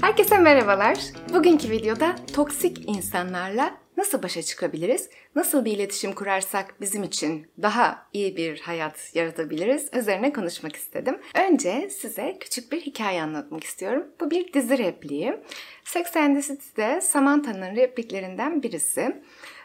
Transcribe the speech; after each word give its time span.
Herkese 0.00 0.38
merhabalar. 0.38 0.98
Bugünkü 1.34 1.70
videoda 1.70 2.16
toksik 2.34 2.88
insanlarla 2.88 3.74
nasıl 3.96 4.22
başa 4.22 4.42
çıkabiliriz? 4.42 5.10
Nasıl 5.34 5.64
bir 5.64 5.72
iletişim 5.72 6.12
kurarsak 6.12 6.80
bizim 6.80 7.02
için 7.02 7.46
daha 7.62 8.06
iyi 8.12 8.36
bir 8.36 8.60
hayat 8.60 9.14
yaratabiliriz? 9.14 9.88
Üzerine 9.94 10.32
konuşmak 10.32 10.76
istedim. 10.76 11.18
Önce 11.34 11.90
size 11.90 12.36
küçük 12.40 12.72
bir 12.72 12.80
hikaye 12.80 13.22
anlatmak 13.22 13.64
istiyorum. 13.64 14.06
Bu 14.20 14.30
bir 14.30 14.52
dizi 14.52 14.78
repliği. 14.78 15.36
Sex 15.84 16.16
and 16.16 16.36
the 16.36 16.42
City'de 16.42 17.00
Samantha'nın 17.00 17.76
repliklerinden 17.76 18.62
birisi. 18.62 19.22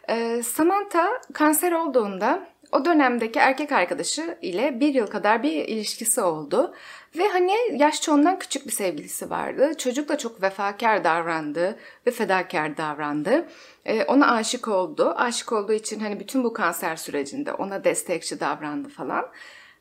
Ee, 0.10 0.44
Samantha 0.44 1.08
kanser 1.34 1.72
olduğunda 1.72 2.48
o 2.72 2.86
dönemdeki 2.86 3.40
erkek 3.40 3.72
arkadaşı 3.72 4.38
ile 4.42 4.80
bir 4.80 4.94
yıl 4.94 5.08
kadar 5.08 5.44
bir 5.44 5.52
ilişkisi 5.52 6.22
oldu. 6.22 6.74
Ve 7.18 7.28
hani 7.28 7.54
yaşça 7.72 8.14
ondan 8.14 8.40
küçük 8.40 8.68
bir 8.68 8.72
sevgilisi 8.72 9.30
vardı. 9.30 9.72
Çocuk 9.78 10.10
da 10.10 10.18
çok 10.18 10.42
vefakar 10.42 11.04
davrandı 11.04 11.80
ve 12.08 12.12
fedakar 12.12 12.78
davrandı. 12.78 13.48
Ee, 13.86 14.04
ona 14.04 14.32
aşık 14.32 14.68
oldu. 14.68 15.14
Aşık 15.18 15.52
olduğu 15.52 15.74
için 15.74 16.00
hani 16.00 16.20
bütün 16.20 16.44
bu 16.44 16.54
kanser 16.54 16.96
sürecinde 16.96 17.54
ona 17.54 17.84
destekçi 17.84 18.40
davrandı 18.40 18.90
falan. 18.90 19.26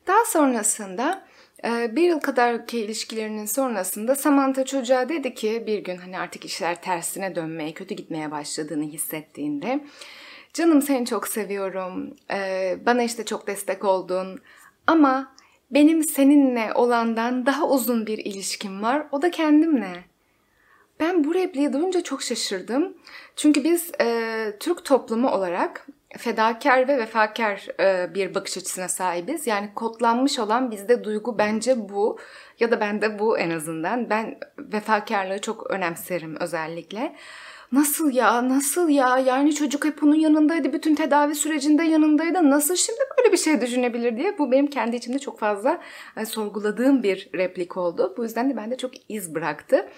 Daha 0.07 0.25
sonrasında 0.25 1.25
e, 1.65 1.95
bir 1.95 2.01
yıl 2.01 2.19
kadarki 2.19 2.79
ilişkilerinin 2.79 3.45
sonrasında 3.45 4.15
Samantha 4.15 4.65
çocuğa 4.65 5.09
dedi 5.09 5.33
ki 5.33 5.63
bir 5.67 5.79
gün 5.79 5.97
hani 5.97 6.19
artık 6.19 6.45
işler 6.45 6.81
tersine 6.81 7.35
dönmeye, 7.35 7.73
kötü 7.73 7.95
gitmeye 7.95 8.31
başladığını 8.31 8.83
hissettiğinde 8.83 9.79
Canım 10.55 10.81
seni 10.81 11.05
çok 11.05 11.27
seviyorum. 11.27 12.13
Ee, 12.31 12.77
bana 12.85 13.03
işte 13.03 13.25
çok 13.25 13.47
destek 13.47 13.83
oldun. 13.83 14.39
Ama 14.87 15.35
benim 15.71 16.03
seninle 16.03 16.73
olandan 16.73 17.45
daha 17.45 17.69
uzun 17.69 18.07
bir 18.07 18.17
ilişkim 18.17 18.81
var. 18.81 19.07
O 19.11 19.21
da 19.21 19.31
kendimle. 19.31 20.03
Ben 20.99 21.23
bu 21.23 21.33
repliği 21.33 21.73
duyunca 21.73 22.03
çok 22.03 22.21
şaşırdım. 22.21 22.97
Çünkü 23.35 23.63
biz 23.63 23.91
e, 24.01 24.57
Türk 24.59 24.85
toplumu 24.85 25.29
olarak 25.29 25.87
fedakar 26.17 26.87
ve 26.87 26.97
vefakar 26.97 27.67
e, 27.79 28.13
bir 28.13 28.35
bakış 28.35 28.57
açısına 28.57 28.87
sahibiz. 28.87 29.47
Yani 29.47 29.69
kodlanmış 29.75 30.39
olan 30.39 30.71
bizde 30.71 31.03
duygu 31.03 31.37
bence 31.37 31.89
bu 31.89 32.19
ya 32.59 32.71
da 32.71 32.79
bende 32.79 33.19
bu 33.19 33.37
en 33.37 33.49
azından. 33.49 34.09
Ben 34.09 34.39
vefakarlığı 34.57 35.41
çok 35.41 35.71
önemserim 35.71 36.35
özellikle. 36.39 37.15
Nasıl 37.71 38.11
ya 38.11 38.49
nasıl 38.49 38.89
ya 38.89 39.17
yani 39.17 39.55
çocuk 39.55 39.85
hep 39.85 40.03
onun 40.03 40.15
yanındaydı 40.15 40.73
bütün 40.73 40.95
tedavi 40.95 41.35
sürecinde 41.35 41.83
yanındaydı 41.83 42.49
nasıl 42.49 42.75
şimdi 42.75 42.99
böyle 43.17 43.31
bir 43.31 43.37
şey 43.37 43.61
düşünebilir 43.61 44.17
diye 44.17 44.37
bu 44.37 44.51
benim 44.51 44.67
kendi 44.67 44.95
içimde 44.95 45.19
çok 45.19 45.39
fazla 45.39 45.81
yani, 46.15 46.25
sorguladığım 46.25 47.03
bir 47.03 47.29
replik 47.35 47.77
oldu. 47.77 48.13
Bu 48.17 48.23
yüzden 48.23 48.49
de 48.49 48.57
bende 48.57 48.77
çok 48.77 48.91
iz 49.09 49.35
bıraktı. 49.35 49.89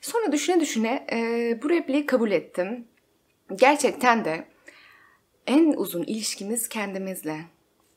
Sonra 0.00 0.32
düşüne 0.32 0.60
düşüne 0.60 1.06
e, 1.12 1.18
bu 1.62 1.70
repliği 1.70 2.06
kabul 2.06 2.30
ettim. 2.30 2.88
Gerçekten 3.54 4.24
de 4.24 4.44
en 5.46 5.72
uzun 5.76 6.02
ilişkimiz 6.02 6.68
kendimizle. 6.68 7.40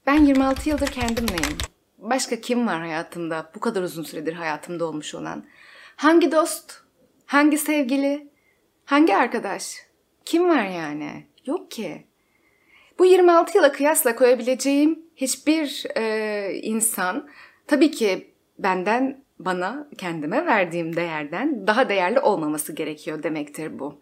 Ben 0.08 0.26
26 0.26 0.70
yıldır 0.70 0.88
kendimleyim. 0.88 1.58
Başka 1.98 2.42
kim 2.42 2.68
var 2.68 2.80
hayatımda 2.80 3.52
bu 3.56 3.60
kadar 3.60 3.84
uzun 3.84 4.04
süredir 4.04 4.34
hayatımda 4.34 4.86
olmuş 4.86 5.16
olan? 5.16 5.46
Hangi 5.96 6.32
dost? 6.32 6.74
Hangi 7.26 7.58
sevgili? 7.58 8.37
Hangi 8.88 9.16
arkadaş? 9.16 9.76
Kim 10.26 10.50
var 10.50 10.66
yani? 10.66 11.24
Yok 11.46 11.72
ki. 11.72 12.04
Bu 13.00 13.06
26 13.06 13.58
yıla 13.58 13.72
kıyasla 13.72 14.16
koyabileceğim 14.16 15.00
hiçbir 15.16 15.86
e, 15.96 16.54
insan 16.62 17.30
tabii 17.68 17.92
ki 17.92 18.32
benden 18.60 19.24
bana 19.40 19.88
kendime 19.98 20.46
verdiğim 20.46 20.96
değerden 20.96 21.68
daha 21.68 21.90
değerli 21.90 22.20
olmaması 22.20 22.74
gerekiyor 22.74 23.24
demektir 23.24 23.80
bu. 23.80 24.02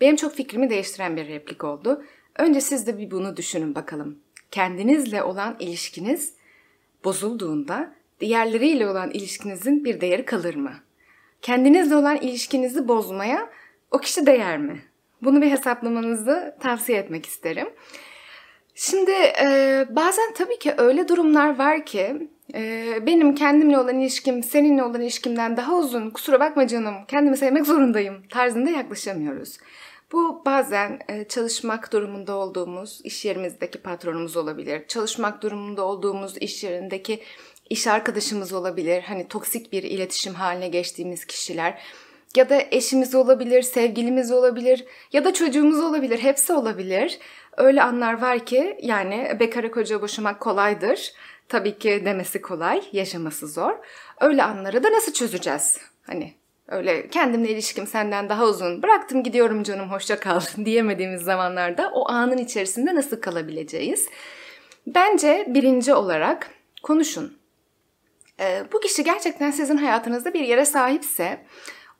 Benim 0.00 0.16
çok 0.16 0.34
fikrimi 0.34 0.70
değiştiren 0.70 1.16
bir 1.16 1.28
replik 1.28 1.64
oldu. 1.64 2.04
Önce 2.36 2.60
siz 2.60 2.86
de 2.86 2.98
bir 2.98 3.10
bunu 3.10 3.36
düşünün 3.36 3.74
bakalım. 3.74 4.18
Kendinizle 4.50 5.22
olan 5.22 5.56
ilişkiniz 5.60 6.34
bozulduğunda 7.04 7.94
diğerleriyle 8.20 8.88
olan 8.88 9.10
ilişkinizin 9.10 9.84
bir 9.84 10.00
değeri 10.00 10.24
kalır 10.24 10.54
mı? 10.54 10.72
Kendinizle 11.42 11.96
olan 11.96 12.16
ilişkinizi 12.16 12.88
bozmaya 12.88 13.50
o 13.90 13.98
kişi 13.98 14.26
değer 14.26 14.58
mi? 14.58 14.82
Bunu 15.22 15.42
bir 15.42 15.50
hesaplamanızı 15.50 16.56
tavsiye 16.60 16.98
etmek 16.98 17.26
isterim. 17.26 17.68
Şimdi 18.74 19.10
e, 19.42 19.86
bazen 19.90 20.34
tabii 20.34 20.58
ki 20.58 20.74
öyle 20.78 21.08
durumlar 21.08 21.58
var 21.58 21.86
ki 21.86 22.28
e, 22.54 22.86
benim 23.06 23.34
kendimle 23.34 23.78
olan 23.78 24.00
ilişkim 24.00 24.42
seninle 24.42 24.82
olan 24.82 25.00
ilişkimden 25.00 25.56
daha 25.56 25.74
uzun 25.76 26.10
kusura 26.10 26.40
bakma 26.40 26.66
canım 26.66 26.94
kendimi 27.08 27.36
sevmek 27.36 27.66
zorundayım 27.66 28.22
tarzında 28.28 28.70
yaklaşamıyoruz. 28.70 29.58
Bu 30.12 30.42
bazen 30.46 30.98
e, 31.08 31.28
çalışmak 31.28 31.92
durumunda 31.92 32.36
olduğumuz 32.36 33.00
iş 33.04 33.24
yerimizdeki 33.24 33.78
patronumuz 33.78 34.36
olabilir. 34.36 34.86
Çalışmak 34.88 35.42
durumunda 35.42 35.84
olduğumuz 35.84 36.36
iş 36.36 36.64
yerindeki 36.64 37.22
iş 37.70 37.86
arkadaşımız 37.86 38.52
olabilir. 38.52 39.02
Hani 39.02 39.28
toksik 39.28 39.72
bir 39.72 39.82
iletişim 39.82 40.34
haline 40.34 40.68
geçtiğimiz 40.68 41.24
kişiler 41.24 41.82
ya 42.36 42.48
da 42.48 42.62
eşimiz 42.70 43.14
olabilir, 43.14 43.62
sevgilimiz 43.62 44.32
olabilir 44.32 44.84
ya 45.12 45.24
da 45.24 45.34
çocuğumuz 45.34 45.80
olabilir. 45.80 46.18
Hepsi 46.18 46.52
olabilir. 46.52 47.18
Öyle 47.56 47.82
anlar 47.82 48.20
var 48.20 48.46
ki 48.46 48.78
yani 48.82 49.36
bekara 49.40 49.70
koca 49.70 50.02
boşamak 50.02 50.40
kolaydır. 50.40 51.12
Tabii 51.48 51.78
ki 51.78 52.02
demesi 52.04 52.42
kolay, 52.42 52.82
yaşaması 52.92 53.48
zor. 53.48 53.72
Öyle 54.20 54.42
anları 54.42 54.82
da 54.82 54.92
nasıl 54.92 55.12
çözeceğiz? 55.12 55.78
Hani 56.06 56.34
öyle 56.68 57.08
kendimle 57.08 57.50
ilişkim 57.50 57.86
senden 57.86 58.28
daha 58.28 58.44
uzun, 58.44 58.82
bıraktım 58.82 59.22
gidiyorum 59.22 59.62
canım 59.62 59.90
hoşça 59.90 60.20
kal 60.20 60.40
diyemediğimiz 60.64 61.22
zamanlarda 61.22 61.90
o 61.94 62.10
anın 62.10 62.38
içerisinde 62.38 62.94
nasıl 62.94 63.20
kalabileceğiz? 63.20 64.08
Bence 64.86 65.44
birinci 65.48 65.94
olarak 65.94 66.50
konuşun. 66.82 67.38
Ee, 68.40 68.64
bu 68.72 68.80
kişi 68.80 69.04
gerçekten 69.04 69.50
sizin 69.50 69.76
hayatınızda 69.76 70.34
bir 70.34 70.40
yere 70.40 70.64
sahipse 70.64 71.40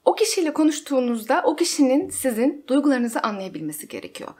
o 0.09 0.15
kişiyle 0.15 0.53
konuştuğunuzda 0.53 1.43
o 1.45 1.57
kişinin 1.57 2.11
sizin 2.11 2.65
duygularınızı 2.69 3.21
anlayabilmesi 3.21 3.89
gerekiyor. 3.89 4.31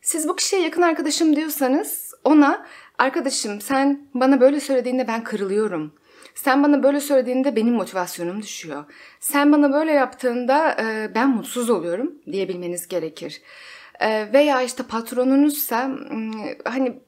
Siz 0.00 0.28
bu 0.28 0.36
kişiye 0.36 0.62
yakın 0.62 0.82
arkadaşım 0.82 1.36
diyorsanız 1.36 2.14
ona 2.24 2.66
arkadaşım 2.98 3.60
sen 3.60 4.08
bana 4.14 4.40
böyle 4.40 4.60
söylediğinde 4.60 5.08
ben 5.08 5.24
kırılıyorum. 5.24 5.94
Sen 6.34 6.62
bana 6.62 6.82
böyle 6.82 7.00
söylediğinde 7.00 7.56
benim 7.56 7.74
motivasyonum 7.74 8.42
düşüyor. 8.42 8.84
Sen 9.20 9.52
bana 9.52 9.72
böyle 9.72 9.92
yaptığında 9.92 10.76
e, 10.80 11.14
ben 11.14 11.28
mutsuz 11.28 11.70
oluyorum 11.70 12.14
diyebilmeniz 12.32 12.88
gerekir. 12.88 13.42
E, 14.00 14.32
veya 14.32 14.62
işte 14.62 14.82
patronunuzsa 14.82 15.90
hani 16.64 17.00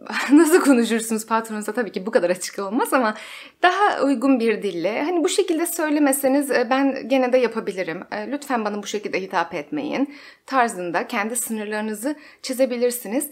nasıl 0.32 0.60
konuşursunuz 0.60 1.26
patronunuzla 1.26 1.72
tabii 1.72 1.92
ki 1.92 2.06
bu 2.06 2.10
kadar 2.10 2.30
açık 2.30 2.58
olmaz 2.58 2.92
ama 2.92 3.14
daha 3.62 4.02
uygun 4.02 4.40
bir 4.40 4.62
dille 4.62 5.02
hani 5.02 5.24
bu 5.24 5.28
şekilde 5.28 5.66
söylemeseniz 5.66 6.50
e, 6.50 6.70
ben 6.70 7.08
gene 7.08 7.32
de 7.32 7.38
yapabilirim. 7.38 8.04
E, 8.12 8.30
lütfen 8.30 8.64
bana 8.64 8.82
bu 8.82 8.86
şekilde 8.86 9.20
hitap 9.22 9.54
etmeyin 9.54 10.14
tarzında 10.46 11.06
kendi 11.06 11.36
sınırlarınızı 11.36 12.16
çizebilirsiniz. 12.42 13.30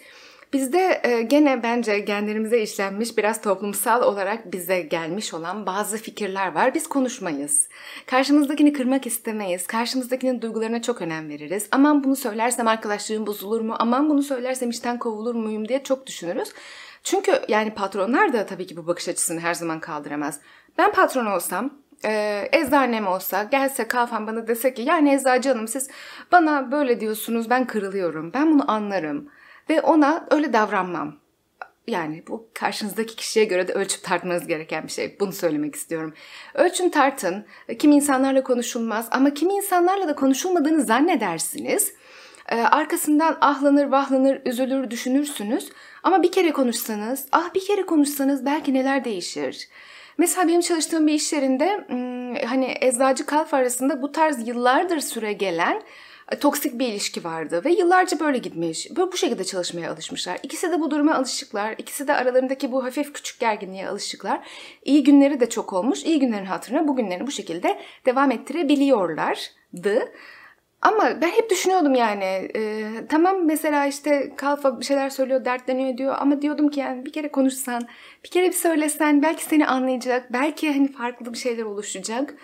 Bizde 0.54 1.00
e, 1.04 1.22
gene 1.22 1.62
bence 1.62 1.98
genlerimize 1.98 2.62
işlenmiş 2.62 3.18
biraz 3.18 3.40
toplumsal 3.42 4.02
olarak 4.02 4.52
bize 4.52 4.80
gelmiş 4.80 5.34
olan 5.34 5.66
bazı 5.66 5.98
fikirler 5.98 6.54
var. 6.54 6.74
Biz 6.74 6.86
konuşmayız. 6.86 7.68
Karşımızdakini 8.06 8.72
kırmak 8.72 9.06
istemeyiz. 9.06 9.66
Karşımızdakinin 9.66 10.42
duygularına 10.42 10.82
çok 10.82 11.02
önem 11.02 11.28
veririz. 11.28 11.68
Aman 11.72 12.04
bunu 12.04 12.16
söylersem 12.16 12.68
arkadaşlığım 12.68 13.26
bozulur 13.26 13.60
mu? 13.60 13.76
Aman 13.78 14.10
bunu 14.10 14.22
söylersem 14.22 14.70
işten 14.70 14.98
kovulur 14.98 15.34
muyum 15.34 15.68
diye 15.68 15.82
çok 15.82 16.06
düşünürüz. 16.06 16.48
Çünkü 17.02 17.32
yani 17.48 17.74
patronlar 17.74 18.32
da 18.32 18.46
tabii 18.46 18.66
ki 18.66 18.76
bu 18.76 18.86
bakış 18.86 19.08
açısını 19.08 19.40
her 19.40 19.54
zaman 19.54 19.80
kaldıramaz. 19.80 20.40
Ben 20.78 20.92
patron 20.92 21.26
olsam 21.26 21.70
e, 22.04 22.42
eczanem 22.52 23.06
olsa 23.06 23.42
gelse 23.42 23.88
kafam 23.88 24.26
bana 24.26 24.46
dese 24.46 24.74
ki 24.74 24.82
yani 24.82 25.14
eczacı 25.14 25.48
hanım 25.48 25.68
siz 25.68 25.88
bana 26.32 26.72
böyle 26.72 27.00
diyorsunuz 27.00 27.50
ben 27.50 27.66
kırılıyorum. 27.66 28.32
Ben 28.34 28.52
bunu 28.52 28.70
anlarım. 28.70 29.28
Ve 29.70 29.80
ona 29.80 30.26
öyle 30.30 30.52
davranmam. 30.52 31.16
Yani 31.86 32.22
bu 32.28 32.48
karşınızdaki 32.54 33.16
kişiye 33.16 33.44
göre 33.44 33.68
de 33.68 33.72
ölçüp 33.72 34.02
tartmanız 34.02 34.46
gereken 34.46 34.84
bir 34.84 34.92
şey. 34.92 35.16
Bunu 35.20 35.32
söylemek 35.32 35.74
istiyorum. 35.74 36.14
Ölçün 36.54 36.90
tartın. 36.90 37.46
Kim 37.78 37.92
insanlarla 37.92 38.42
konuşulmaz 38.42 39.08
ama 39.10 39.34
kim 39.34 39.50
insanlarla 39.50 40.08
da 40.08 40.14
konuşulmadığını 40.14 40.82
zannedersiniz. 40.82 41.92
Ee, 42.48 42.56
arkasından 42.56 43.38
ahlanır, 43.40 43.84
vahlanır, 43.86 44.42
üzülür, 44.44 44.90
düşünürsünüz. 44.90 45.70
Ama 46.02 46.22
bir 46.22 46.32
kere 46.32 46.52
konuşsanız, 46.52 47.26
ah 47.32 47.54
bir 47.54 47.66
kere 47.66 47.86
konuşsanız 47.86 48.46
belki 48.46 48.74
neler 48.74 49.04
değişir. 49.04 49.68
Mesela 50.18 50.48
benim 50.48 50.60
çalıştığım 50.60 51.06
bir 51.06 51.12
iş 51.12 51.32
yerinde 51.32 51.86
hani 52.46 52.74
eczacı 52.80 53.26
kalf 53.26 53.54
arasında 53.54 54.02
bu 54.02 54.12
tarz 54.12 54.48
yıllardır 54.48 55.00
süre 55.00 55.32
gelen 55.32 55.82
toksik 56.40 56.78
bir 56.78 56.88
ilişki 56.88 57.24
vardı 57.24 57.62
ve 57.64 57.72
yıllarca 57.72 58.20
böyle 58.20 58.38
gitmiş. 58.38 58.88
Böyle 58.96 59.12
bu 59.12 59.16
şekilde 59.16 59.44
çalışmaya 59.44 59.92
alışmışlar. 59.92 60.38
İkisi 60.42 60.72
de 60.72 60.80
bu 60.80 60.90
duruma 60.90 61.14
alışıklar. 61.14 61.74
İkisi 61.78 62.08
de 62.08 62.14
aralarındaki 62.14 62.72
bu 62.72 62.84
hafif 62.84 63.12
küçük 63.12 63.40
gerginliğe 63.40 63.88
alışıklar. 63.88 64.46
İyi 64.84 65.04
günleri 65.04 65.40
de 65.40 65.48
çok 65.48 65.72
olmuş. 65.72 66.04
İyi 66.04 66.18
günlerin 66.20 66.44
hatırına 66.44 66.88
bu 66.88 66.96
günlerini 66.96 67.26
bu 67.26 67.30
şekilde 67.30 67.78
devam 68.06 68.30
ettirebiliyorlar 68.30 69.50
dı. 69.82 70.12
Ama 70.82 71.20
ben 71.20 71.28
hep 71.28 71.50
düşünüyordum 71.50 71.94
yani 71.94 72.50
e, 72.56 72.86
tamam 73.08 73.46
mesela 73.46 73.86
işte 73.86 74.32
Kalfa 74.36 74.80
bir 74.80 74.84
şeyler 74.84 75.10
söylüyor 75.10 75.44
dertleniyor 75.44 75.98
diyor 75.98 76.14
ama 76.18 76.42
diyordum 76.42 76.68
ki 76.68 76.80
yani 76.80 77.06
bir 77.06 77.12
kere 77.12 77.28
konuşsan 77.28 77.88
bir 78.24 78.28
kere 78.28 78.46
bir 78.46 78.52
söylesen 78.52 79.22
belki 79.22 79.44
seni 79.44 79.66
anlayacak 79.66 80.32
belki 80.32 80.72
hani 80.72 80.92
farklı 80.92 81.32
bir 81.32 81.38
şeyler 81.38 81.62
oluşacak. 81.62 82.34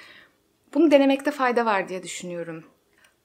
Bunu 0.74 0.90
denemekte 0.90 1.30
fayda 1.30 1.66
var 1.66 1.88
diye 1.88 2.02
düşünüyorum. 2.02 2.64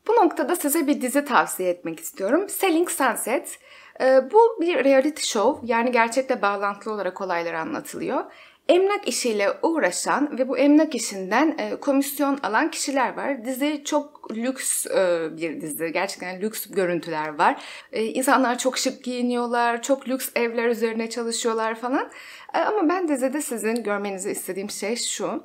Bu 0.08 0.16
noktada 0.16 0.56
size 0.56 0.88
bir 0.88 1.02
dizi 1.02 1.26
tavsiye 1.26 1.70
etmek 1.70 2.00
istiyorum. 2.00 2.50
Selling 2.50 2.90
Sunset. 2.90 3.60
E, 4.02 4.32
bu 4.32 4.58
bir 4.62 4.84
reality 4.84 5.22
show 5.22 5.68
yani 5.68 5.92
gerçekle 5.92 6.42
bağlantılı 6.42 6.94
olarak 6.94 7.22
olaylar 7.22 7.54
anlatılıyor 7.54 8.24
emlak 8.70 9.08
işiyle 9.08 9.48
uğraşan 9.62 10.38
ve 10.38 10.50
bu 10.50 10.58
emlak 10.58 10.96
işinden 10.96 11.56
e, 11.58 11.76
komisyon 11.76 12.40
alan 12.44 12.72
kişiler 12.72 13.18
var. 13.18 13.46
Dizi 13.46 13.82
çok 13.86 14.32
lüks 14.32 14.88
e, 14.88 15.30
bir 15.38 15.62
dizi. 15.62 15.92
Gerçekten 15.92 16.42
lüks 16.42 16.68
görüntüler 16.70 17.38
var. 17.40 17.62
E, 17.92 18.04
insanlar 18.06 18.58
çok 18.58 18.78
şık 18.78 19.04
giyiniyorlar, 19.04 19.82
çok 19.82 20.10
lüks 20.10 20.30
evler 20.36 20.70
üzerine 20.70 21.10
çalışıyorlar 21.10 21.76
falan. 21.76 22.10
E, 22.54 22.60
ama 22.60 22.90
ben 22.90 23.08
dizide 23.08 23.42
sizin 23.42 23.84
görmenizi 23.84 24.32
istediğim 24.32 24.70
şey 24.70 24.96
şu. 24.96 25.44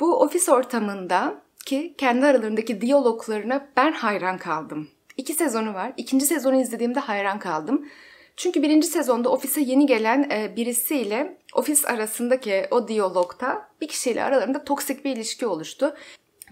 Bu 0.00 0.20
ofis 0.20 0.48
ortamında 0.48 1.45
ki 1.66 1.94
kendi 1.98 2.26
aralarındaki 2.26 2.80
diyaloglarına 2.80 3.68
ben 3.76 3.92
hayran 3.92 4.38
kaldım. 4.38 4.88
İki 5.16 5.34
sezonu 5.34 5.74
var. 5.74 5.92
İkinci 5.96 6.26
sezonu 6.26 6.60
izlediğimde 6.60 7.00
hayran 7.00 7.38
kaldım. 7.38 7.88
Çünkü 8.36 8.62
birinci 8.62 8.86
sezonda 8.86 9.28
ofise 9.28 9.60
yeni 9.60 9.86
gelen 9.86 10.30
e, 10.30 10.56
birisiyle 10.56 11.38
ofis 11.54 11.86
arasındaki 11.86 12.66
o 12.70 12.88
diyalogta 12.88 13.68
bir 13.80 13.88
kişiyle 13.88 14.24
aralarında 14.24 14.64
toksik 14.64 15.04
bir 15.04 15.16
ilişki 15.16 15.46
oluştu. 15.46 15.94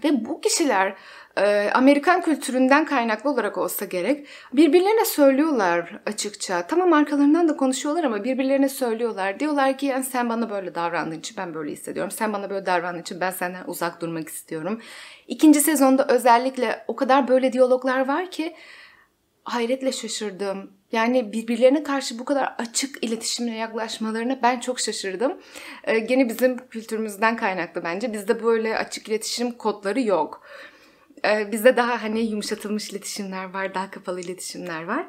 Ve 0.03 0.25
bu 0.25 0.41
kişiler 0.41 0.93
e, 1.37 1.69
Amerikan 1.73 2.21
kültüründen 2.21 2.85
kaynaklı 2.85 3.29
olarak 3.29 3.57
olsa 3.57 3.85
gerek 3.85 4.27
birbirlerine 4.53 5.05
söylüyorlar 5.05 5.99
açıkça. 6.05 6.67
Tamam 6.67 6.93
arkalarından 6.93 7.47
da 7.49 7.57
konuşuyorlar 7.57 8.03
ama 8.03 8.23
birbirlerine 8.23 8.69
söylüyorlar. 8.69 9.39
Diyorlar 9.39 9.77
ki 9.77 9.85
yani 9.85 10.03
sen 10.03 10.29
bana 10.29 10.49
böyle 10.49 10.75
davrandığın 10.75 11.19
için 11.19 11.37
ben 11.37 11.53
böyle 11.53 11.71
hissediyorum. 11.71 12.11
Sen 12.11 12.33
bana 12.33 12.49
böyle 12.49 12.65
davrandığın 12.65 13.01
için 13.01 13.21
ben 13.21 13.31
senden 13.31 13.63
uzak 13.67 14.01
durmak 14.01 14.29
istiyorum. 14.29 14.81
İkinci 15.27 15.61
sezonda 15.61 16.07
özellikle 16.07 16.85
o 16.87 16.95
kadar 16.95 17.27
böyle 17.27 17.53
diyaloglar 17.53 18.07
var 18.07 18.31
ki 18.31 18.55
hayretle 19.45 19.91
şaşırdım. 19.91 20.71
Yani 20.91 21.33
birbirlerine 21.33 21.83
karşı 21.83 22.19
bu 22.19 22.25
kadar 22.25 22.55
açık 22.57 23.03
iletişimle 23.03 23.51
yaklaşmalarına 23.51 24.39
ben 24.43 24.59
çok 24.59 24.79
şaşırdım. 24.79 25.37
Ee, 25.83 25.99
gene 25.99 26.29
bizim 26.29 26.67
kültürümüzden 26.67 27.37
kaynaklı 27.37 27.83
bence. 27.83 28.13
Bizde 28.13 28.43
böyle 28.43 28.77
açık 28.77 29.07
iletişim 29.09 29.51
kodları 29.51 30.01
yok. 30.01 30.41
Ee, 31.25 31.51
bizde 31.51 31.77
daha 31.77 32.03
hani 32.03 32.19
yumuşatılmış 32.19 32.89
iletişimler 32.89 33.53
var, 33.53 33.73
daha 33.73 33.91
kapalı 33.91 34.21
iletişimler 34.21 34.83
var. 34.83 35.05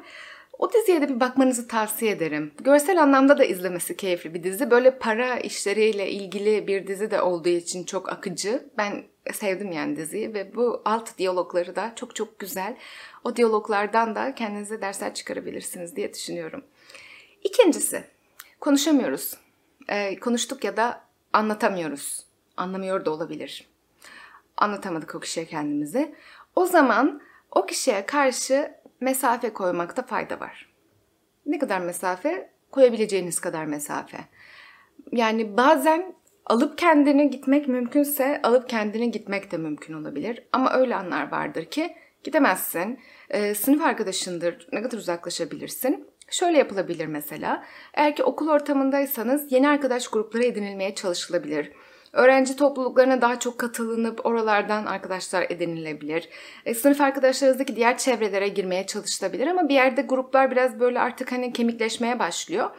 O 0.59 0.73
diziye 0.73 1.01
de 1.01 1.09
bir 1.09 1.19
bakmanızı 1.19 1.67
tavsiye 1.67 2.11
ederim. 2.11 2.51
Görsel 2.61 3.01
anlamda 3.03 3.37
da 3.37 3.45
izlemesi 3.45 3.97
keyifli 3.97 4.33
bir 4.33 4.43
dizi. 4.43 4.71
Böyle 4.71 4.97
para 4.97 5.39
işleriyle 5.39 6.11
ilgili 6.11 6.67
bir 6.67 6.87
dizi 6.87 7.11
de 7.11 7.21
olduğu 7.21 7.49
için 7.49 7.83
çok 7.83 8.11
akıcı. 8.11 8.69
Ben 8.77 9.03
sevdim 9.33 9.71
yani 9.71 9.95
diziyi 9.95 10.33
ve 10.33 10.55
bu 10.55 10.81
alt 10.85 11.17
diyalogları 11.17 11.75
da 11.75 11.93
çok 11.95 12.15
çok 12.15 12.39
güzel. 12.39 12.77
O 13.23 13.35
diyaloglardan 13.35 14.15
da 14.15 14.35
kendinize 14.35 14.81
dersler 14.81 15.13
çıkarabilirsiniz 15.13 15.95
diye 15.95 16.13
düşünüyorum. 16.13 16.63
İkincisi, 17.43 18.03
konuşamıyoruz. 18.59 19.33
Ee, 19.89 20.19
konuştuk 20.19 20.63
ya 20.63 20.77
da 20.77 21.01
anlatamıyoruz. 21.33 22.25
Anlamıyor 22.57 23.05
da 23.05 23.11
olabilir. 23.11 23.67
Anlatamadık 24.57 25.15
o 25.15 25.19
kişiye 25.19 25.45
kendimizi. 25.45 26.15
O 26.55 26.65
zaman 26.65 27.21
o 27.51 27.65
kişiye 27.65 28.05
karşı 28.05 28.73
mesafe 28.99 29.53
koymakta 29.53 30.03
fayda 30.03 30.39
var. 30.39 30.73
Ne 31.45 31.59
kadar 31.59 31.79
mesafe? 31.79 32.49
Koyabileceğiniz 32.71 33.39
kadar 33.39 33.65
mesafe. 33.65 34.17
Yani 35.11 35.57
bazen 35.57 36.15
alıp 36.45 36.77
kendini 36.77 37.29
gitmek 37.29 37.67
mümkünse 37.67 38.41
alıp 38.43 38.69
kendini 38.69 39.11
gitmek 39.11 39.51
de 39.51 39.57
mümkün 39.57 39.93
olabilir. 39.93 40.43
Ama 40.51 40.73
öyle 40.73 40.95
anlar 40.95 41.31
vardır 41.31 41.65
ki 41.65 41.95
gidemezsin. 42.23 42.99
E, 43.29 43.55
sınıf 43.55 43.81
arkadaşındır. 43.81 44.67
Ne 44.73 44.81
kadar 44.81 44.97
uzaklaşabilirsin? 44.97 46.07
Şöyle 46.31 46.57
yapılabilir 46.57 47.05
mesela. 47.05 47.63
Eğer 47.93 48.15
ki 48.15 48.23
okul 48.23 48.49
ortamındaysanız 48.49 49.51
yeni 49.51 49.69
arkadaş 49.69 50.07
grupları 50.07 50.43
edinilmeye 50.43 50.95
çalışılabilir. 50.95 51.71
Öğrenci 52.13 52.55
topluluklarına 52.55 53.21
daha 53.21 53.39
çok 53.39 53.57
katılınıp 53.57 54.25
oralardan 54.25 54.85
arkadaşlar 54.85 55.45
edinilebilir. 55.49 56.29
E, 56.65 56.73
sınıf 56.73 57.01
arkadaşlarınızdaki 57.01 57.75
diğer 57.75 57.97
çevrelere 57.97 58.47
girmeye 58.47 58.85
çalışılabilir 58.85 59.47
ama 59.47 59.69
bir 59.69 59.73
yerde 59.73 60.01
gruplar 60.01 60.51
biraz 60.51 60.79
böyle 60.79 60.99
artık 60.99 61.31
hani 61.31 61.53
kemikleşmeye 61.53 62.19
başlıyor. 62.19 62.69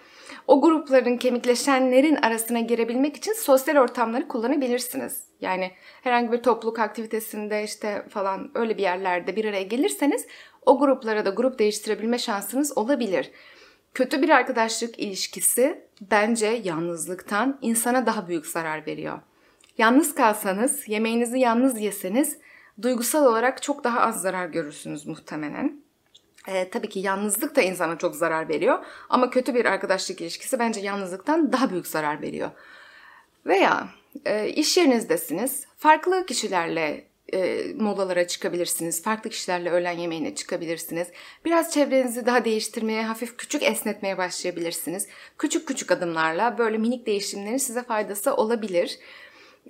O 0.47 0.61
grupların 0.61 1.17
kemikleşenlerin 1.17 2.17
arasına 2.17 2.61
girebilmek 2.61 3.17
için 3.17 3.33
sosyal 3.33 3.77
ortamları 3.77 4.29
kullanabilirsiniz. 4.29 5.25
Yani 5.41 5.71
herhangi 6.03 6.33
bir 6.33 6.43
topluluk 6.43 6.79
aktivitesinde 6.79 7.65
işte 7.65 8.07
falan 8.09 8.51
öyle 8.55 8.77
bir 8.77 8.83
yerlerde 8.83 9.37
bir 9.37 9.45
araya 9.45 9.63
gelirseniz 9.63 10.27
o 10.67 10.79
gruplara 10.79 11.25
da 11.25 11.31
grup 11.31 11.59
değiştirebilme 11.59 12.19
şansınız 12.19 12.79
olabilir. 12.79 13.31
Kötü 13.95 14.23
bir 14.23 14.29
arkadaşlık 14.29 14.99
ilişkisi 14.99 15.85
bence 16.11 16.47
yalnızlıktan 16.65 17.59
insana 17.63 18.07
daha 18.07 18.29
büyük 18.29 18.47
zarar 18.47 18.87
veriyor. 18.87 19.19
Yalnız 19.79 20.15
kalsanız, 20.15 20.89
yemeğinizi 20.89 21.39
yalnız 21.39 21.81
yeseniz 21.81 22.39
duygusal 22.83 23.27
olarak 23.27 23.63
çok 23.63 23.85
daha 23.85 24.01
az 24.01 24.23
zarar 24.23 24.47
görürsünüz 24.47 25.07
muhtemelen. 25.07 25.83
Ee, 26.49 26.71
tabii 26.71 26.89
ki 26.89 27.01
yalnızlık 27.01 27.57
da 27.57 27.63
insana 27.63 27.99
çok 27.99 28.17
zarar 28.17 28.49
veriyor 28.49 28.85
ama 29.09 29.31
kötü 29.31 29.55
bir 29.55 29.65
arkadaşlık 29.65 30.21
ilişkisi 30.21 30.59
bence 30.59 30.81
yalnızlıktan 30.81 31.53
daha 31.53 31.71
büyük 31.71 31.87
zarar 31.87 32.23
veriyor. 32.23 32.51
Veya 33.47 33.89
e, 34.25 34.49
iş 34.49 34.77
yerinizdesiniz, 34.77 35.67
farklı 35.77 36.27
kişilerle 36.27 37.08
e, 37.33 37.65
molalara 37.77 38.27
çıkabilirsiniz. 38.27 39.03
Farklı 39.03 39.31
kişilerle 39.31 39.71
öğlen 39.71 39.99
yemeğine 39.99 40.35
çıkabilirsiniz. 40.35 41.09
Biraz 41.45 41.75
çevrenizi 41.75 42.27
daha 42.27 42.45
değiştirmeye, 42.45 43.03
hafif 43.03 43.37
küçük 43.37 43.63
esnetmeye 43.63 44.19
başlayabilirsiniz. 44.19 45.09
Küçük 45.39 45.69
küçük 45.69 45.91
adımlarla 45.91 46.59
böyle 46.59 46.79
minik 46.79 47.07
değişimlerin 47.07 47.57
size 47.57 47.83
faydası 47.83 48.35
olabilir. 48.35 48.99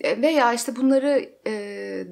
E, 0.01 0.23
veya 0.23 0.53
işte 0.53 0.77
bunları 0.77 1.31
e, 1.47 1.53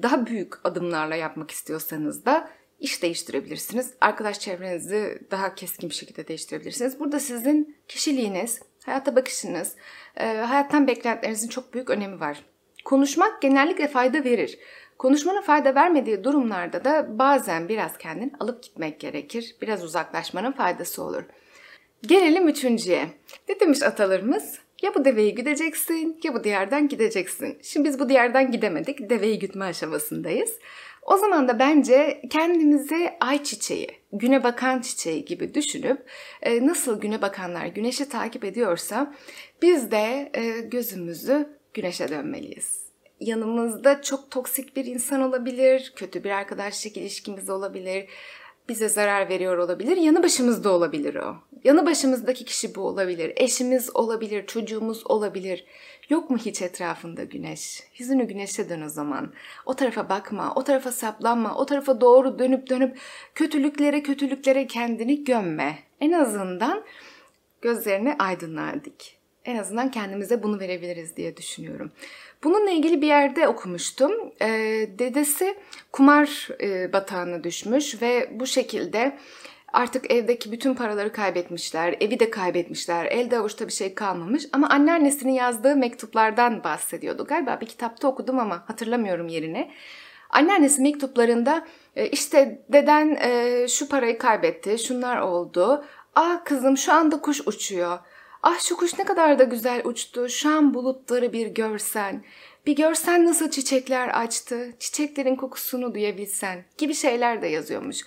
daha 0.03 0.25
büyük 0.25 0.65
adımlarla 0.65 1.15
yapmak 1.15 1.51
istiyorsanız 1.51 2.25
da 2.25 2.49
iş 2.79 3.03
değiştirebilirsiniz. 3.03 3.93
Arkadaş 4.01 4.39
çevrenizi 4.39 5.19
daha 5.31 5.55
keskin 5.55 5.89
bir 5.89 5.95
şekilde 5.95 6.27
değiştirebilirsiniz. 6.27 6.99
Burada 6.99 7.19
sizin 7.19 7.77
kişiliğiniz, 7.87 8.61
hayata 8.85 9.15
bakışınız, 9.15 9.75
e, 10.15 10.25
hayattan 10.25 10.87
beklentilerinizin 10.87 11.47
çok 11.47 11.73
büyük 11.73 11.89
önemi 11.89 12.19
var. 12.19 12.43
Konuşmak 12.85 13.41
genellikle 13.41 13.87
fayda 13.87 14.23
verir. 14.23 14.59
Konuşmanın 14.97 15.41
fayda 15.41 15.75
vermediği 15.75 16.23
durumlarda 16.23 16.85
da 16.85 17.19
bazen 17.19 17.69
biraz 17.69 17.97
kendini 17.97 18.31
alıp 18.39 18.63
gitmek 18.63 18.99
gerekir. 18.99 19.55
Biraz 19.61 19.83
uzaklaşmanın 19.83 20.51
faydası 20.51 21.03
olur. 21.03 21.23
Gelelim 22.01 22.47
üçüncüye. 22.47 23.07
Ne 23.49 23.59
demiş 23.59 23.83
atalarımız? 23.83 24.59
Ya 24.81 24.95
bu 24.95 25.05
deveyi 25.05 25.35
güdeceksin 25.35 26.19
ya 26.23 26.33
bu 26.33 26.43
diğerden 26.43 26.87
gideceksin. 26.87 27.57
Şimdi 27.61 27.89
biz 27.89 27.99
bu 27.99 28.09
diğerden 28.09 28.51
gidemedik. 28.51 29.09
Deveyi 29.09 29.39
gütme 29.39 29.65
aşamasındayız. 29.65 30.59
O 31.01 31.17
zaman 31.17 31.47
da 31.47 31.59
bence 31.59 32.21
kendimizi 32.29 33.09
ay 33.19 33.43
çiçeği, 33.43 33.89
güne 34.13 34.43
bakan 34.43 34.81
çiçeği 34.81 35.25
gibi 35.25 35.53
düşünüp 35.53 36.09
e, 36.41 36.67
nasıl 36.67 37.01
güne 37.01 37.21
bakanlar 37.21 37.65
güneşi 37.65 38.09
takip 38.09 38.43
ediyorsa 38.43 39.13
biz 39.61 39.91
de 39.91 40.31
e, 40.33 40.61
gözümüzü 40.61 41.49
güneşe 41.73 42.09
dönmeliyiz 42.09 42.86
yanımızda 43.19 44.01
çok 44.01 44.31
toksik 44.31 44.75
bir 44.75 44.85
insan 44.85 45.21
olabilir, 45.21 45.93
kötü 45.95 46.23
bir 46.23 46.29
arkadaşlık 46.29 46.97
ilişkimiz 46.97 47.49
olabilir, 47.49 48.09
bize 48.69 48.89
zarar 48.89 49.29
veriyor 49.29 49.57
olabilir, 49.57 49.97
yanı 49.97 50.23
başımızda 50.23 50.71
olabilir 50.71 51.15
o. 51.15 51.35
Yanı 51.63 51.85
başımızdaki 51.85 52.45
kişi 52.45 52.75
bu 52.75 52.81
olabilir, 52.81 53.33
eşimiz 53.35 53.95
olabilir, 53.95 54.47
çocuğumuz 54.47 55.11
olabilir. 55.11 55.65
Yok 56.09 56.29
mu 56.29 56.37
hiç 56.37 56.61
etrafında 56.61 57.23
güneş? 57.23 57.83
Yüzünü 57.97 58.27
güneşe 58.27 58.69
dön 58.69 58.81
o 58.81 58.89
zaman. 58.89 59.33
O 59.65 59.73
tarafa 59.73 60.09
bakma, 60.09 60.53
o 60.55 60.63
tarafa 60.63 60.91
saplanma, 60.91 61.55
o 61.55 61.65
tarafa 61.65 62.01
doğru 62.01 62.39
dönüp 62.39 62.69
dönüp 62.69 62.97
kötülüklere 63.35 64.03
kötülüklere 64.03 64.67
kendini 64.67 65.23
gömme. 65.23 65.79
En 66.01 66.11
azından 66.11 66.83
gözlerini 67.61 68.15
aydınlar 68.19 68.85
dik. 68.85 69.17
En 69.45 69.57
azından 69.57 69.91
kendimize 69.91 70.43
bunu 70.43 70.59
verebiliriz 70.59 71.17
diye 71.17 71.37
düşünüyorum. 71.37 71.91
Bununla 72.43 72.71
ilgili 72.71 73.01
bir 73.01 73.07
yerde 73.07 73.47
okumuştum. 73.47 74.11
E, 74.41 74.47
dedesi 74.99 75.57
kumar 75.91 76.47
e, 76.61 76.93
batağına 76.93 77.43
düşmüş 77.43 78.01
ve 78.01 78.29
bu 78.31 78.47
şekilde 78.47 79.17
artık 79.73 80.11
evdeki 80.11 80.51
bütün 80.51 80.73
paraları 80.73 81.11
kaybetmişler, 81.11 81.95
evi 81.99 82.19
de 82.19 82.29
kaybetmişler, 82.29 83.05
elde 83.05 83.37
avuçta 83.37 83.67
bir 83.67 83.73
şey 83.73 83.95
kalmamış. 83.95 84.43
Ama 84.53 84.69
anneannesinin 84.69 85.33
yazdığı 85.33 85.75
mektuplardan 85.75 86.63
bahsediyordu. 86.63 87.25
Galiba 87.25 87.61
bir 87.61 87.65
kitapta 87.65 88.07
okudum 88.07 88.39
ama 88.39 88.63
hatırlamıyorum 88.67 89.27
yerini. 89.27 89.71
Anneannesi 90.29 90.81
mektuplarında 90.81 91.67
e, 91.95 92.07
işte 92.07 92.61
deden 92.69 93.17
e, 93.21 93.67
şu 93.67 93.89
parayı 93.89 94.17
kaybetti, 94.17 94.79
şunlar 94.79 95.17
oldu. 95.17 95.85
Ah 96.15 96.45
kızım 96.45 96.77
şu 96.77 96.93
anda 96.93 97.21
kuş 97.21 97.47
uçuyor. 97.47 97.99
Ah 98.43 98.59
şu 98.59 98.77
kuş 98.77 98.99
ne 98.99 99.05
kadar 99.05 99.39
da 99.39 99.43
güzel 99.43 99.81
uçtu. 99.85 100.29
Şu 100.29 100.49
an 100.49 100.73
bulutları 100.73 101.33
bir 101.33 101.47
görsen. 101.47 102.23
Bir 102.65 102.75
görsen 102.75 103.25
nasıl 103.25 103.49
çiçekler 103.49 104.07
açtı. 104.07 104.73
Çiçeklerin 104.79 105.35
kokusunu 105.35 105.93
duyabilsen 105.93 106.65
gibi 106.77 106.93
şeyler 106.93 107.41
de 107.41 107.47
yazıyormuş. 107.47 107.97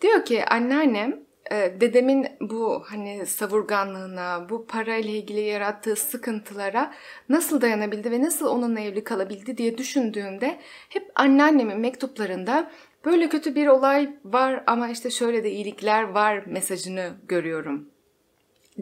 Diyor 0.00 0.24
ki 0.24 0.44
anneannem 0.44 1.20
e, 1.50 1.80
dedemin 1.80 2.26
bu 2.40 2.82
hani 2.86 3.26
savurganlığına, 3.26 4.46
bu 4.48 4.66
parayla 4.66 5.10
ilgili 5.10 5.40
yarattığı 5.40 5.96
sıkıntılara 5.96 6.94
nasıl 7.28 7.60
dayanabildi 7.60 8.10
ve 8.10 8.22
nasıl 8.22 8.46
onunla 8.46 8.80
evli 8.80 9.04
kalabildi 9.04 9.58
diye 9.58 9.78
düşündüğümde 9.78 10.58
hep 10.88 11.12
anneannemin 11.14 11.80
mektuplarında 11.80 12.70
böyle 13.04 13.28
kötü 13.28 13.54
bir 13.54 13.66
olay 13.66 14.10
var 14.24 14.64
ama 14.66 14.88
işte 14.88 15.10
şöyle 15.10 15.44
de 15.44 15.50
iyilikler 15.50 16.02
var 16.02 16.42
mesajını 16.46 17.10
görüyorum 17.28 17.88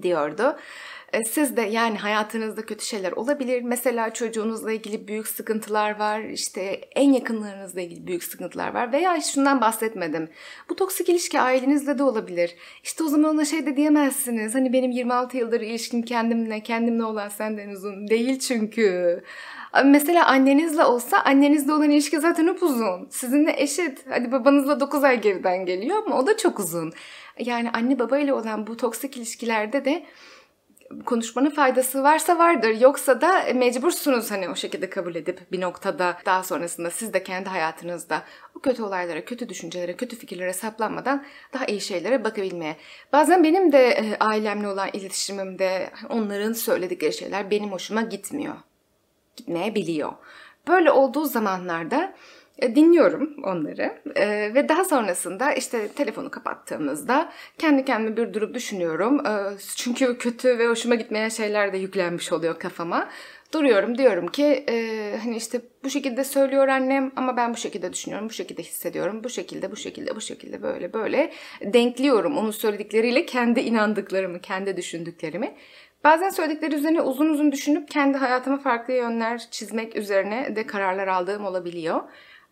diyordu. 0.02 0.56
E, 1.12 1.24
siz 1.24 1.56
de 1.56 1.62
yani 1.62 1.98
hayatınızda 1.98 2.62
kötü 2.66 2.84
şeyler 2.84 3.12
olabilir. 3.12 3.62
Mesela 3.62 4.12
çocuğunuzla 4.12 4.72
ilgili 4.72 5.08
büyük 5.08 5.28
sıkıntılar 5.28 5.98
var. 5.98 6.20
İşte 6.20 6.80
en 6.94 7.12
yakınlarınızla 7.12 7.80
ilgili 7.80 8.06
büyük 8.06 8.24
sıkıntılar 8.24 8.74
var. 8.74 8.92
Veya 8.92 9.20
şundan 9.20 9.60
bahsetmedim. 9.60 10.28
Bu 10.68 10.76
toksik 10.76 11.08
ilişki 11.08 11.40
ailenizle 11.40 11.98
de 11.98 12.02
olabilir. 12.02 12.54
İşte 12.82 13.04
o 13.04 13.08
zaman 13.08 13.34
ona 13.34 13.44
şey 13.44 13.66
de 13.66 13.76
diyemezsiniz. 13.76 14.54
Hani 14.54 14.72
benim 14.72 14.90
26 14.90 15.36
yıldır 15.36 15.60
ilişkim 15.60 16.02
kendimle, 16.02 16.62
kendimle 16.62 17.04
olan 17.04 17.28
senden 17.28 17.68
uzun 17.68 18.08
değil 18.08 18.38
çünkü. 18.38 19.22
Mesela 19.84 20.26
annenizle 20.26 20.84
olsa 20.84 21.18
annenizle 21.18 21.72
olan 21.72 21.90
ilişki 21.90 22.20
zaten 22.20 22.46
upuzun. 22.46 23.08
Sizinle 23.10 23.54
eşit. 23.62 24.04
Hadi 24.08 24.32
babanızla 24.32 24.80
9 24.80 25.04
ay 25.04 25.20
geriden 25.20 25.66
geliyor 25.66 26.02
ama 26.06 26.18
o 26.18 26.26
da 26.26 26.36
çok 26.36 26.58
uzun. 26.60 26.92
Yani 27.38 27.70
anne 27.70 27.98
baba 27.98 28.18
ile 28.18 28.32
olan 28.32 28.66
bu 28.66 28.76
toksik 28.76 29.16
ilişkilerde 29.16 29.84
de 29.84 30.06
konuşmanın 31.04 31.50
faydası 31.50 32.02
varsa 32.02 32.38
vardır. 32.38 32.80
Yoksa 32.80 33.20
da 33.20 33.44
mecbursunuz 33.54 34.30
hani 34.30 34.48
o 34.48 34.54
şekilde 34.54 34.90
kabul 34.90 35.14
edip 35.14 35.52
bir 35.52 35.60
noktada 35.60 36.16
daha 36.26 36.42
sonrasında 36.42 36.90
siz 36.90 37.12
de 37.12 37.22
kendi 37.22 37.48
hayatınızda 37.48 38.22
o 38.54 38.60
kötü 38.60 38.82
olaylara, 38.82 39.24
kötü 39.24 39.48
düşüncelere, 39.48 39.96
kötü 39.96 40.16
fikirlere 40.16 40.52
saplanmadan 40.52 41.24
daha 41.52 41.66
iyi 41.66 41.80
şeylere 41.80 42.24
bakabilmeye. 42.24 42.76
Bazen 43.12 43.44
benim 43.44 43.72
de 43.72 43.88
e, 43.88 44.16
ailemle 44.20 44.68
olan 44.68 44.88
iletişimimde 44.92 45.90
onların 46.08 46.52
söyledikleri 46.52 47.12
şeyler 47.12 47.50
benim 47.50 47.72
hoşuma 47.72 48.02
gitmiyor. 48.02 48.54
Gitmeyebiliyor. 49.36 50.12
Böyle 50.68 50.90
olduğu 50.90 51.24
zamanlarda 51.24 52.14
dinliyorum 52.62 53.44
onları 53.44 53.98
ee, 54.16 54.50
ve 54.54 54.68
daha 54.68 54.84
sonrasında 54.84 55.52
işte 55.52 55.88
telefonu 55.88 56.30
kapattığımızda 56.30 57.32
kendi 57.58 57.84
kendime 57.84 58.16
bir 58.16 58.34
durup 58.34 58.54
düşünüyorum. 58.54 59.26
Ee, 59.26 59.56
çünkü 59.76 60.18
kötü 60.18 60.58
ve 60.58 60.68
hoşuma 60.68 60.94
gitmeyen 60.94 61.28
şeyler 61.28 61.72
de 61.72 61.78
yüklenmiş 61.78 62.32
oluyor 62.32 62.58
kafama. 62.58 63.08
Duruyorum 63.52 63.98
diyorum 63.98 64.26
ki 64.26 64.64
e, 64.68 65.16
hani 65.22 65.36
işte 65.36 65.60
bu 65.84 65.90
şekilde 65.90 66.24
söylüyor 66.24 66.68
annem 66.68 67.12
ama 67.16 67.36
ben 67.36 67.52
bu 67.52 67.56
şekilde 67.56 67.92
düşünüyorum, 67.92 68.28
bu 68.28 68.32
şekilde 68.32 68.62
hissediyorum, 68.62 69.24
bu 69.24 69.28
şekilde, 69.28 69.70
bu 69.72 69.76
şekilde, 69.76 70.16
bu 70.16 70.20
şekilde 70.20 70.62
böyle 70.62 70.92
böyle 70.92 71.32
denkliyorum 71.62 72.38
onun 72.38 72.50
söyledikleriyle 72.50 73.26
kendi 73.26 73.60
inandıklarımı, 73.60 74.40
kendi 74.40 74.76
düşündüklerimi. 74.76 75.54
Bazen 76.04 76.30
söyledikleri 76.30 76.74
üzerine 76.74 77.00
uzun 77.00 77.30
uzun 77.30 77.52
düşünüp 77.52 77.90
kendi 77.90 78.18
hayatıma 78.18 78.58
farklı 78.58 78.92
yönler 78.92 79.46
çizmek 79.50 79.96
üzerine 79.96 80.56
de 80.56 80.66
kararlar 80.66 81.08
aldığım 81.08 81.44
olabiliyor. 81.44 82.00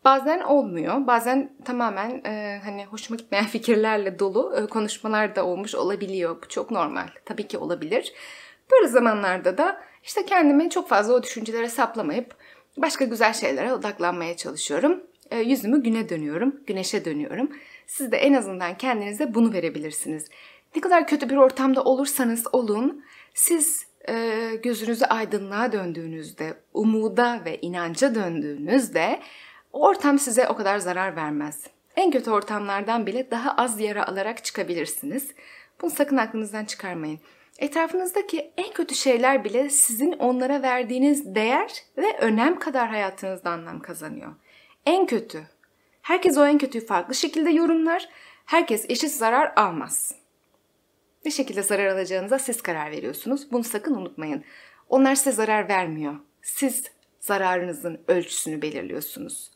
Bazen 0.04 0.40
olmuyor. 0.40 1.06
Bazen 1.06 1.52
tamamen 1.64 2.22
e, 2.26 2.60
hani 2.64 2.84
hoşuma 2.84 3.16
gitmeyen 3.16 3.46
fikirlerle 3.56 4.18
dolu 4.18 4.56
e, 4.56 4.66
konuşmalar 4.66 5.36
da 5.36 5.46
olmuş 5.46 5.74
olabiliyor. 5.74 6.42
Bu 6.42 6.48
çok 6.48 6.70
normal. 6.70 7.08
Tabii 7.24 7.48
ki 7.48 7.58
olabilir. 7.58 8.12
Böyle 8.72 8.88
zamanlarda 8.88 9.58
da 9.58 9.80
işte 10.02 10.26
kendimi 10.26 10.70
çok 10.70 10.88
fazla 10.88 11.14
o 11.14 11.22
düşüncelere 11.22 11.68
saplamayıp 11.68 12.36
başka 12.76 13.04
güzel 13.04 13.32
şeylere 13.32 13.72
odaklanmaya 13.72 14.36
çalışıyorum. 14.36 15.02
E, 15.30 15.38
yüzümü 15.38 15.82
güne 15.82 16.08
dönüyorum, 16.08 16.60
güneşe 16.66 17.04
dönüyorum. 17.04 17.50
Siz 17.86 18.12
de 18.12 18.16
en 18.16 18.32
azından 18.32 18.78
kendinize 18.78 19.34
bunu 19.34 19.52
verebilirsiniz. 19.52 20.30
Ne 20.76 20.80
kadar 20.80 21.06
kötü 21.06 21.30
bir 21.30 21.36
ortamda 21.36 21.84
olursanız 21.84 22.44
olun, 22.52 23.04
siz 23.34 23.86
e, 24.08 24.50
gözünüzü 24.62 25.04
aydınlığa 25.04 25.72
döndüğünüzde, 25.72 26.54
umuda 26.74 27.42
ve 27.44 27.58
inanca 27.60 28.14
döndüğünüzde 28.14 29.20
ortam 29.80 30.18
size 30.18 30.48
o 30.48 30.56
kadar 30.56 30.78
zarar 30.78 31.16
vermez. 31.16 31.66
En 31.96 32.10
kötü 32.10 32.30
ortamlardan 32.30 33.06
bile 33.06 33.30
daha 33.30 33.56
az 33.56 33.80
yara 33.80 34.06
alarak 34.06 34.44
çıkabilirsiniz. 34.44 35.30
Bunu 35.80 35.90
sakın 35.90 36.16
aklınızdan 36.16 36.64
çıkarmayın. 36.64 37.20
Etrafınızdaki 37.58 38.52
en 38.56 38.72
kötü 38.72 38.94
şeyler 38.94 39.44
bile 39.44 39.70
sizin 39.70 40.12
onlara 40.12 40.62
verdiğiniz 40.62 41.34
değer 41.34 41.72
ve 41.98 42.18
önem 42.18 42.58
kadar 42.58 42.88
hayatınızda 42.88 43.50
anlam 43.50 43.80
kazanıyor. 43.80 44.34
En 44.86 45.06
kötü. 45.06 45.46
Herkes 46.02 46.38
o 46.38 46.46
en 46.46 46.58
kötüyü 46.58 46.86
farklı 46.86 47.14
şekilde 47.14 47.50
yorumlar. 47.50 48.08
Herkes 48.44 48.86
eşit 48.88 49.10
zarar 49.10 49.52
almaz. 49.56 50.14
Ne 51.24 51.30
şekilde 51.30 51.62
zarar 51.62 51.86
alacağınıza 51.86 52.38
siz 52.38 52.62
karar 52.62 52.90
veriyorsunuz. 52.90 53.52
Bunu 53.52 53.64
sakın 53.64 53.94
unutmayın. 53.94 54.44
Onlar 54.88 55.14
size 55.14 55.32
zarar 55.32 55.68
vermiyor. 55.68 56.14
Siz 56.42 56.90
zararınızın 57.20 58.00
ölçüsünü 58.08 58.62
belirliyorsunuz. 58.62 59.53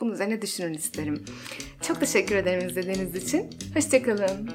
Bunun 0.00 0.12
üzerine 0.12 0.42
düşünün 0.42 0.74
isterim. 0.74 1.24
Çok 1.82 2.00
teşekkür 2.00 2.36
ederim 2.36 2.68
izlediğiniz 2.68 3.14
için. 3.14 3.50
Hoşçakalın. 3.74 4.50